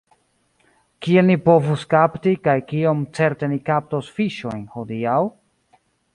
Kiel 1.07 1.27
ni 1.27 1.35
povus 1.49 1.83
kapti, 1.91 2.33
kaj 2.49 2.57
kiom 2.73 3.05
certe 3.19 3.51
ni 3.53 3.61
kaptos 3.69 4.11
fiŝojn 4.17 4.67
hodiaŭ? 4.79 5.21